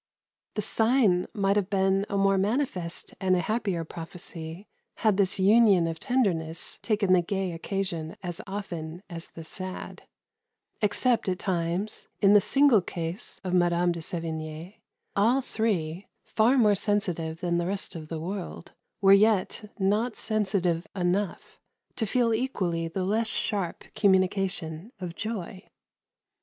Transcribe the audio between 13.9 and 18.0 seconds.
de Sevigne, all three far more sensitive than the rest